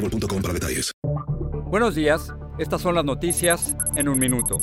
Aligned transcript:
boostmobile.com 0.00 0.42
para 0.42 0.54
detalles. 0.54 0.92
Buenos 1.66 1.94
días, 1.94 2.32
estas 2.58 2.82
son 2.82 2.94
las 2.94 3.04
noticias 3.04 3.76
en 3.96 4.08
un 4.08 4.18
minuto. 4.18 4.58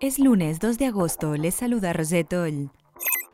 Es 0.00 0.18
lunes 0.18 0.58
2 0.58 0.78
de 0.78 0.86
agosto, 0.86 1.36
les 1.36 1.54
saluda 1.54 1.92
Rosetol. 1.92 2.70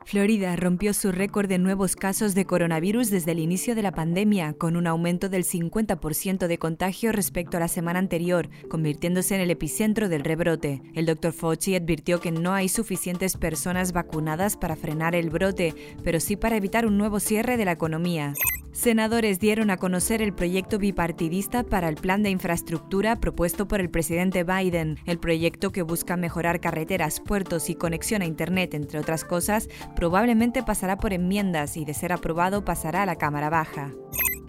Florida 0.04 0.56
rompió 0.56 0.92
su 0.92 1.12
récord 1.12 1.48
de 1.48 1.58
nuevos 1.58 1.94
casos 1.94 2.34
de 2.34 2.44
coronavirus 2.44 3.10
desde 3.10 3.30
el 3.32 3.38
inicio 3.38 3.76
de 3.76 3.82
la 3.82 3.92
pandemia, 3.92 4.54
con 4.54 4.76
un 4.76 4.86
aumento 4.86 5.28
del 5.28 5.44
50% 5.44 6.48
de 6.48 6.58
contagio 6.58 7.12
respecto 7.12 7.56
a 7.56 7.60
la 7.60 7.68
semana 7.68 8.00
anterior, 8.00 8.48
convirtiéndose 8.68 9.36
en 9.36 9.40
el 9.40 9.50
epicentro 9.50 10.08
del 10.08 10.24
rebrote. 10.24 10.82
El 10.94 11.06
Dr. 11.06 11.32
Fauci 11.32 11.76
advirtió 11.76 12.20
que 12.20 12.32
no 12.32 12.54
hay 12.54 12.68
suficientes 12.68 13.36
personas 13.36 13.92
vacunadas 13.92 14.56
para 14.56 14.74
frenar 14.74 15.14
el 15.14 15.30
brote, 15.30 15.74
pero 16.02 16.18
sí 16.18 16.34
para 16.34 16.56
evitar 16.56 16.86
un 16.86 16.98
nuevo 16.98 17.20
cierre 17.20 17.56
de 17.56 17.66
la 17.66 17.72
economía. 17.72 18.34
Senadores 18.80 19.38
dieron 19.38 19.68
a 19.68 19.76
conocer 19.76 20.22
el 20.22 20.32
proyecto 20.32 20.78
bipartidista 20.78 21.64
para 21.64 21.90
el 21.90 21.96
plan 21.96 22.22
de 22.22 22.30
infraestructura 22.30 23.16
propuesto 23.16 23.68
por 23.68 23.78
el 23.78 23.90
presidente 23.90 24.42
Biden. 24.42 24.96
El 25.04 25.18
proyecto 25.18 25.70
que 25.70 25.82
busca 25.82 26.16
mejorar 26.16 26.60
carreteras, 26.60 27.20
puertos 27.20 27.68
y 27.68 27.74
conexión 27.74 28.22
a 28.22 28.24
Internet, 28.24 28.72
entre 28.72 28.98
otras 28.98 29.22
cosas, 29.22 29.68
probablemente 29.94 30.62
pasará 30.62 30.96
por 30.96 31.12
enmiendas 31.12 31.76
y 31.76 31.84
de 31.84 31.92
ser 31.92 32.10
aprobado 32.10 32.64
pasará 32.64 33.02
a 33.02 33.06
la 33.06 33.16
Cámara 33.16 33.50
Baja. 33.50 33.92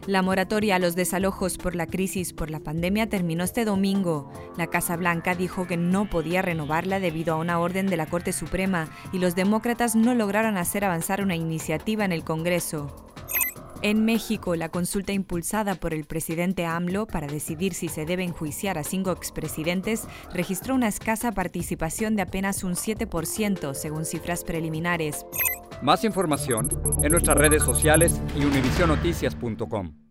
La 0.08 0.22
moratoria 0.22 0.78
a 0.78 0.80
los 0.80 0.96
desalojos 0.96 1.58
por 1.58 1.76
la 1.76 1.86
crisis 1.86 2.32
por 2.32 2.52
la 2.52 2.62
pandemia 2.62 3.10
terminó 3.10 3.44
este 3.44 3.66
domingo. 3.66 4.32
La 4.58 4.68
Casa 4.68 4.96
Blanca 4.96 5.36
dijo 5.36 5.68
que 5.68 5.76
no 5.76 6.10
podía 6.10 6.42
renovarla 6.42 7.02
debido 7.02 7.34
a 7.34 7.38
una 7.38 7.60
orden 7.60 7.88
de 7.88 7.98
la 7.98 8.06
Corte 8.06 8.32
Suprema 8.32 8.88
y 9.12 9.20
los 9.20 9.36
demócratas 9.36 9.98
no 9.98 10.16
lograron 10.16 10.56
hacer 10.56 10.86
avanzar 10.86 11.22
una 11.22 11.36
iniciativa 11.36 12.06
en 12.06 12.14
el 12.14 12.24
Congreso. 12.24 13.11
En 13.84 14.06
México, 14.06 14.56
la 14.56 14.70
consulta 14.70 15.12
impulsada 15.12 15.74
por 15.74 15.96
el 15.96 16.06
presidente 16.06 16.68
AMLO 16.68 17.08
para 17.08 17.26
decidir 17.26 17.74
si 17.74 17.88
se 17.88 18.06
debe 18.06 18.24
enjuiciar 18.24 18.78
a 18.78 18.84
cinco 18.84 19.12
expresidentes 19.12 20.08
registró 20.32 20.76
una 20.76 20.88
escasa 20.88 21.32
participación 21.32 22.16
de 22.16 22.22
apenas 22.22 22.64
un 22.64 22.76
7%, 22.76 23.74
según 23.74 24.06
cifras 24.06 24.44
preliminares. 24.44 25.26
Más 25.82 26.04
información 26.04 26.70
en 27.02 27.12
nuestras 27.12 27.36
redes 27.36 27.64
sociales 27.64 28.22
y 28.40 28.46
univisionoticias.com. 28.46 30.11